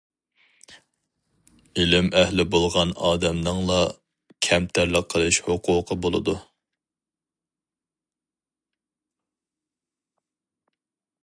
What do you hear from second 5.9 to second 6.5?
بولىدۇ.